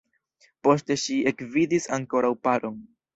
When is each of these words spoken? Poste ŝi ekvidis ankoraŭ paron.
Poste 0.67 0.95
ŝi 1.01 1.17
ekvidis 1.31 1.85
ankoraŭ 1.99 2.33
paron. 2.49 2.81